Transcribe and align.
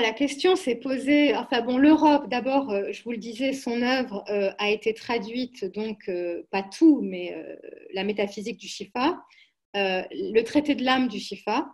la 0.00 0.12
question 0.12 0.56
s'est 0.56 0.76
posée, 0.76 1.34
enfin 1.34 1.60
bon, 1.62 1.78
l'Europe, 1.78 2.28
d'abord, 2.28 2.70
euh, 2.70 2.92
je 2.92 3.02
vous 3.02 3.12
le 3.12 3.18
disais, 3.18 3.52
son 3.52 3.82
œuvre 3.82 4.24
euh, 4.28 4.50
a 4.58 4.70
été 4.70 4.94
traduite, 4.94 5.64
donc 5.64 6.08
euh, 6.08 6.42
pas 6.50 6.62
tout, 6.62 7.00
mais 7.02 7.34
la 7.92 8.04
métaphysique 8.04 8.58
du 8.58 8.68
Shifa, 8.68 9.22
le 9.74 10.40
traité 10.42 10.74
de 10.74 10.84
l'âme 10.84 11.08
du 11.08 11.18
Shifa, 11.18 11.66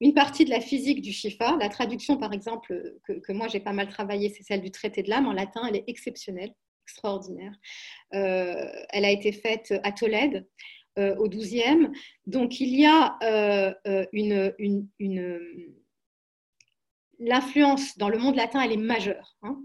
une 0.00 0.12
partie 0.12 0.44
de 0.44 0.50
la 0.50 0.60
physique 0.60 1.00
du 1.00 1.12
Shifa, 1.12 1.56
la 1.58 1.68
traduction 1.68 2.18
par 2.18 2.32
exemple 2.32 2.94
que, 3.04 3.32
moi 3.32 3.48
j'ai 3.48 3.60
pas 3.60 3.72
mal 3.72 3.88
travaillé, 3.88 4.28
c'est 4.28 4.42
celle 4.42 4.60
du 4.60 4.70
traité 4.70 5.02
de 5.02 5.08
l'âme. 5.08 5.26
En 5.26 5.32
latin, 5.32 5.62
elle 5.68 5.76
est 5.76 5.84
exceptionnelle, 5.86 6.52
extraordinaire. 6.84 7.54
elle 8.10 9.04
a 9.04 9.10
été 9.10 9.32
faite 9.32 9.74
à 9.82 9.92
Tolède 9.92 10.46
au 10.96 11.28
12e, 11.28 11.92
donc 12.26 12.60
il 12.60 12.78
y 12.78 12.86
a 12.86 13.18
une 14.12 14.94
l'influence 17.18 17.96
dans 17.98 18.08
le 18.08 18.18
monde 18.18 18.36
latin, 18.36 18.60
elle 18.60 18.72
est 18.72 18.76
majeure. 18.76 19.36
Hein. 19.42 19.58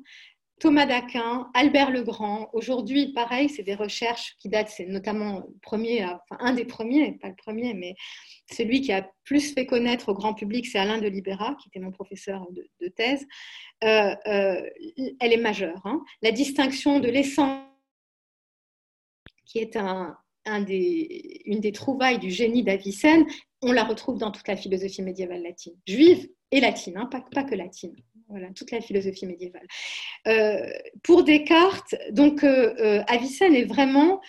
Thomas 0.62 0.86
d'Aquin, 0.86 1.50
Albert 1.56 1.90
le 1.90 2.04
Grand, 2.04 2.52
aujourd'hui, 2.54 3.14
pareil, 3.14 3.50
c'est 3.50 3.64
des 3.64 3.74
recherches 3.74 4.36
qui 4.38 4.48
datent, 4.48 4.70
c'est 4.70 4.86
notamment 4.86 5.48
premier, 5.64 6.06
un 6.30 6.54
des 6.54 6.66
premiers, 6.66 7.14
pas 7.14 7.30
le 7.30 7.36
premier, 7.36 7.74
mais 7.74 7.96
celui 8.52 8.82
qui 8.82 8.92
a 8.92 9.10
plus 9.24 9.56
fait 9.56 9.66
connaître 9.66 10.10
au 10.10 10.14
grand 10.14 10.36
public, 10.36 10.68
c'est 10.68 10.78
Alain 10.78 11.00
de 11.00 11.08
Libera, 11.08 11.56
qui 11.56 11.70
était 11.70 11.80
mon 11.80 11.92
professeur 11.92 12.46
de, 12.52 12.88
thèse. 12.90 13.26
Euh, 13.84 14.16
euh, 14.28 14.62
elle 15.20 15.34
est 15.34 15.42
majeure. 15.42 15.82
Hein. 15.84 16.00
La 16.22 16.32
distinction 16.32 17.00
de 17.00 17.10
l'essence, 17.10 17.66
qui 19.46 19.58
est 19.58 19.76
une 19.76 21.60
des 21.60 21.72
trouvailles 21.72 22.20
du 22.20 22.30
génie 22.30 22.62
d'Avicenne, 22.62 23.26
on 23.64 23.72
la 23.72 23.84
retrouve 23.84 24.20
dans 24.20 24.30
toute 24.30 24.48
la 24.48 24.56
philosophie 24.56 25.02
médiévale 25.02 25.42
latine, 25.42 25.74
juive 25.88 26.30
et 26.52 26.60
latine, 26.60 26.98
hein, 26.98 27.06
pas, 27.06 27.44
que 27.44 27.56
latine. 27.56 27.96
Voilà, 28.28 28.48
toute 28.56 28.72
la 28.72 28.82
philosophie 28.82 29.26
médiévale. 29.26 29.68
Euh, 30.28 30.70
pour 31.04 31.24
Descartes, 31.24 31.96
donc 32.12 32.44
euh, 32.44 32.74
euh, 32.80 33.04
Avicenne 33.08 33.56
est 33.56 33.66
vraiment 33.66 34.22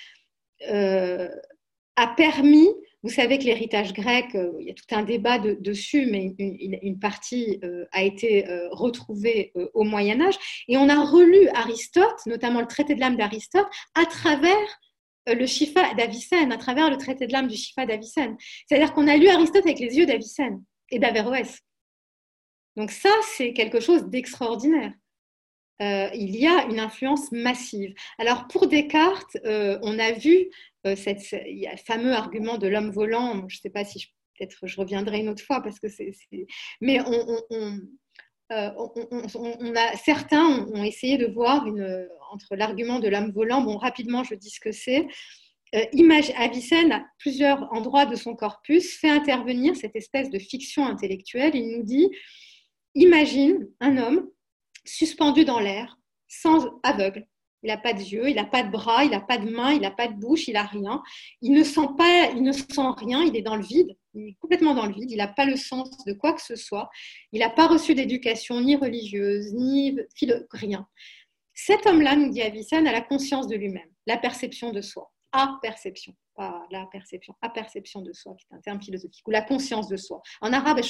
a 1.97 2.07
permis. 2.17 2.69
Vous 3.03 3.11
savez 3.11 3.39
que 3.39 3.45
l'héritage 3.45 3.93
grec, 3.93 4.27
il 4.35 4.67
y 4.67 4.71
a 4.71 4.75
tout 4.75 4.95
un 4.95 5.03
débat 5.03 5.41
dessus, 5.41 6.07
mais 6.07 6.37
une, 6.39 6.79
une 6.81 6.99
partie 7.01 7.61
a 7.91 8.05
été 8.05 8.47
retrouvée 8.71 9.53
au 9.75 9.83
Moyen 9.83 10.21
Âge. 10.21 10.37
Et 10.69 10.77
on 10.77 10.89
a 10.89 11.05
relu 11.05 11.49
Aristote, 11.49 12.27
notamment 12.27 12.61
le 12.61 12.69
traité 12.69 12.95
de 12.95 13.01
l'âme 13.01 13.17
d'Aristote, 13.17 13.67
à 13.97 14.07
travers 14.07 14.81
le 15.27 15.47
Shifa 15.47 15.95
d'Avicenne, 15.95 16.53
à 16.53 16.59
travers 16.59 16.91
le 16.91 16.97
traité 16.97 17.27
de 17.27 17.33
l'âme 17.33 17.49
du 17.49 17.57
Shifa 17.57 17.87
d'Avicenne. 17.87 18.37
C'est-à-dire 18.69 18.93
qu'on 18.93 19.09
a 19.09 19.17
lu 19.17 19.29
Aristote 19.29 19.67
avec 19.67 19.81
les 19.81 19.97
yeux 19.97 20.07
d'Avicenne 20.07 20.63
et 20.91 21.01
d'Averroès. 21.01 21.61
Donc 22.77 22.91
ça, 22.91 23.11
c'est 23.37 23.53
quelque 23.53 23.81
chose 23.81 24.05
d'extraordinaire. 24.05 24.93
Euh, 25.83 26.09
il 26.15 26.37
y 26.37 26.47
a 26.47 26.67
une 26.67 26.79
influence 26.79 27.33
massive. 27.33 27.93
Alors 28.19 28.47
pour 28.47 28.69
Descartes, 28.69 29.37
euh, 29.45 29.79
on 29.83 29.99
a 29.99 30.13
vu 30.13 30.49
euh, 30.87 30.95
fameux 31.87 32.13
argument 32.13 32.57
de 32.57 32.69
l'homme 32.69 32.91
volant. 32.91 33.49
Je 33.49 33.57
ne 33.57 33.61
sais 33.61 33.71
pas 33.71 33.85
si 33.85 34.07
peut-être 34.39 34.67
je 34.67 34.81
reviendrai 34.81 35.21
une 35.21 35.29
autre 35.29 35.43
fois 35.43 35.61
parce 35.61 35.81
que 35.81 35.89
c'est, 35.89 36.13
mais 36.81 37.01
on, 37.01 37.81
a 39.75 39.97
certains 39.97 40.47
ont, 40.47 40.85
essayé 40.85 41.19
de 41.19 41.27
voir 41.27 41.67
entre 42.31 42.55
l'argument 42.55 43.01
de 43.01 43.09
l'homme 43.09 43.33
volant. 43.33 43.63
Bon, 43.63 43.77
rapidement, 43.77 44.23
je 44.23 44.35
dis 44.35 44.51
ce 44.51 44.61
que 44.61 44.73
c'est. 44.73 45.09
Image, 45.93 46.31
Avicenne, 46.37 46.93
à 46.93 47.05
plusieurs 47.19 47.73
endroits 47.73 48.05
de 48.05 48.15
son 48.15 48.37
corpus, 48.37 48.99
fait 48.99 49.09
intervenir 49.09 49.75
cette 49.75 49.97
espèce 49.97 50.29
de 50.29 50.39
fiction 50.39 50.87
intellectuelle. 50.87 51.55
Il 51.55 51.79
nous 51.79 51.83
dit 51.83 52.11
Imagine 52.95 53.69
un 53.81 53.97
homme 53.97 54.31
suspendu 54.85 55.45
dans 55.45 55.61
l'air, 55.61 55.99
sans 56.29 56.81
aveugle. 56.83 57.27
Il 57.63 57.69
n'a 57.69 57.79
pas 57.79 57.93
de 57.93 58.01
yeux, 58.01 58.29
il 58.29 58.35
n'a 58.35 58.45
pas 58.45 58.65
de 58.65 58.71
bras, 58.71 59.05
il 59.05 59.11
n'a 59.11 59.21
pas 59.21 59.39
de 59.39 59.49
mains, 59.49 59.73
il 59.73 59.81
n'a 59.81 59.93
pas 59.93 60.09
de 60.09 60.15
bouche, 60.15 60.49
il 60.49 60.55
n'a 60.55 60.65
rien. 60.65 61.01
Il 61.43 61.53
ne 61.53 61.63
sent 61.63 61.89
pas, 61.97 62.31
il 62.35 62.43
ne 62.43 62.51
sent 62.51 62.67
rien, 62.97 63.23
il 63.23 63.37
est 63.37 63.43
dans 63.43 63.55
le 63.55 63.63
vide, 63.63 63.97
il 64.15 64.31
est 64.31 64.37
complètement 64.41 64.75
dans 64.75 64.87
le 64.87 64.93
vide, 64.93 65.11
il 65.13 65.19
n'a 65.19 65.29
pas 65.29 65.45
le 65.45 65.57
sens 65.57 66.05
de 66.05 66.13
quoi 66.13 66.33
que 66.33 66.43
ce 66.43 66.57
soit. 66.57 66.91
Il 67.31 67.39
n'a 67.39 67.51
pas 67.51 67.69
reçu 67.69 67.95
d'éducation 67.95 68.61
ni 68.61 68.75
religieuse, 68.75 69.53
ni 69.55 69.97
rien. 70.51 70.89
Cet 71.55 71.87
homme-là, 71.87 72.17
nous 72.17 72.31
dit 72.31 72.43
Avicenne, 72.43 72.89
a 72.89 72.93
la 72.93 73.01
conscience 73.01 73.47
de 73.47 73.55
lui-même, 73.55 73.89
la 74.07 74.17
perception 74.17 74.73
de 74.73 74.81
soi. 74.81 75.13
A 75.31 75.59
perception, 75.63 76.15
pas 76.35 76.67
la 76.71 76.87
perception, 76.91 77.35
a 77.43 77.49
perception 77.49 78.03
de 78.03 78.13
soi, 78.13 78.35
qui 78.37 78.47
est 78.51 78.57
un 78.57 78.61
terme 78.61 78.83
philosophique, 78.83 79.27
ou 79.27 79.31
la 79.31 79.43
conscience 79.43 79.89
de 79.89 79.97
soi. 79.97 80.21
En 80.41 80.53
arabe, 80.53 80.83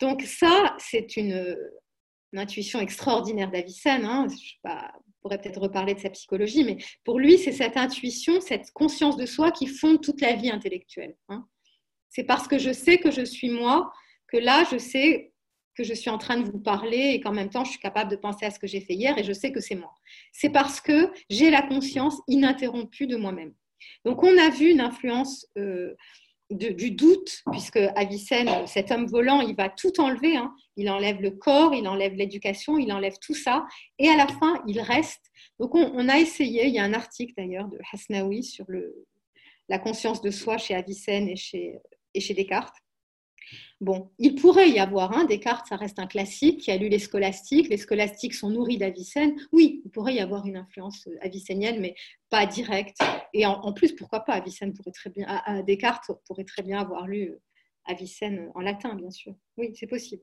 donc 0.00 0.22
ça, 0.22 0.76
c'est 0.78 1.16
une, 1.16 1.56
intuition 2.34 2.80
extraordinaire 2.80 3.50
d'Avicenne. 3.50 4.04
Hein. 4.04 4.26
Je 4.28 4.70
pourrais 5.22 5.38
peut-être 5.40 5.60
reparler 5.60 5.94
de 5.94 6.00
sa 6.00 6.10
psychologie, 6.10 6.64
mais 6.64 6.76
pour 7.02 7.18
lui, 7.18 7.38
c'est 7.38 7.52
cette 7.52 7.78
intuition, 7.78 8.42
cette 8.42 8.70
conscience 8.72 9.16
de 9.16 9.24
soi 9.24 9.52
qui 9.52 9.66
fonde 9.66 10.02
toute 10.02 10.20
la 10.20 10.34
vie 10.34 10.50
intellectuelle. 10.50 11.16
Hein. 11.30 11.46
C'est 12.10 12.24
parce 12.24 12.46
que 12.46 12.58
je 12.58 12.72
sais 12.72 12.98
que 12.98 13.10
je 13.10 13.24
suis 13.24 13.48
moi 13.48 13.90
que 14.28 14.36
là, 14.36 14.64
je 14.70 14.76
sais 14.76 15.32
que 15.76 15.84
je 15.84 15.94
suis 15.94 16.10
en 16.10 16.18
train 16.18 16.38
de 16.38 16.50
vous 16.50 16.58
parler 16.58 17.12
et 17.14 17.20
qu'en 17.20 17.32
même 17.32 17.50
temps, 17.50 17.64
je 17.64 17.70
suis 17.70 17.80
capable 17.80 18.10
de 18.10 18.16
penser 18.16 18.46
à 18.46 18.50
ce 18.50 18.58
que 18.58 18.66
j'ai 18.66 18.80
fait 18.80 18.94
hier 18.94 19.16
et 19.18 19.24
je 19.24 19.32
sais 19.32 19.52
que 19.52 19.60
c'est 19.60 19.74
moi. 19.74 19.94
C'est 20.32 20.50
parce 20.50 20.80
que 20.80 21.10
j'ai 21.30 21.50
la 21.50 21.62
conscience 21.62 22.20
ininterrompue 22.28 23.06
de 23.06 23.16
moi-même. 23.16 23.54
Donc, 24.04 24.22
on 24.22 24.38
a 24.38 24.48
vu 24.50 24.70
une 24.70 24.80
influence 24.80 25.46
euh, 25.58 25.94
du 26.50 26.90
doute, 26.92 27.42
puisque 27.50 27.78
Avicenne, 27.96 28.66
cet 28.66 28.90
homme 28.90 29.06
volant, 29.06 29.40
il 29.40 29.56
va 29.56 29.68
tout 29.68 30.00
enlever. 30.00 30.36
Hein. 30.36 30.54
Il 30.76 30.88
enlève 30.90 31.20
le 31.20 31.32
corps, 31.32 31.74
il 31.74 31.88
enlève 31.88 32.14
l'éducation, 32.14 32.78
il 32.78 32.92
enlève 32.92 33.16
tout 33.20 33.34
ça. 33.34 33.66
Et 33.98 34.08
à 34.08 34.16
la 34.16 34.28
fin, 34.28 34.62
il 34.66 34.80
reste. 34.80 35.22
Donc, 35.58 35.74
on, 35.74 36.08
a 36.08 36.18
essayé, 36.18 36.66
il 36.66 36.74
y 36.74 36.78
a 36.78 36.84
un 36.84 36.94
article 36.94 37.34
d'ailleurs 37.36 37.68
de 37.68 37.78
Hasnaoui 37.92 38.44
sur 38.44 38.66
la 39.68 39.78
conscience 39.78 40.20
de 40.20 40.30
soi 40.30 40.58
chez 40.58 40.74
Avicenne 40.74 41.28
et 41.28 41.36
chez 41.36 42.34
Descartes. 42.34 42.76
Bon, 43.80 44.10
il 44.18 44.34
pourrait 44.34 44.70
y 44.70 44.78
avoir, 44.78 45.16
un 45.16 45.24
Descartes, 45.24 45.66
ça 45.68 45.76
reste 45.76 45.98
un 45.98 46.06
classique, 46.06 46.60
qui 46.60 46.70
a 46.70 46.76
lu 46.76 46.88
les 46.88 46.98
scolastiques, 46.98 47.68
les 47.68 47.76
scolastiques 47.76 48.34
sont 48.34 48.50
nourris 48.50 48.78
d'Avicenne. 48.78 49.36
Oui, 49.52 49.82
il 49.84 49.90
pourrait 49.90 50.14
y 50.14 50.20
avoir 50.20 50.46
une 50.46 50.56
influence 50.56 51.06
euh, 51.06 51.16
avicénienne, 51.20 51.80
mais 51.80 51.94
pas 52.30 52.46
directe. 52.46 52.98
Et 53.32 53.46
en, 53.46 53.72
plus, 53.72 53.92
pourquoi 53.92 54.20
pas 54.20 54.32
Avicenne 54.34 54.72
pourrait 54.72 54.92
très 54.92 55.10
bien, 55.10 55.26
Descartes 55.66 56.10
pourrait 56.26 56.44
très 56.44 56.62
bien 56.62 56.80
avoir 56.80 57.06
lu 57.06 57.30
euh, 57.30 57.40
Avicenne 57.84 58.50
en 58.54 58.60
latin, 58.60 58.94
bien 58.94 59.10
sûr. 59.10 59.34
Oui, 59.56 59.72
c'est 59.74 59.86
possible. 59.86 60.22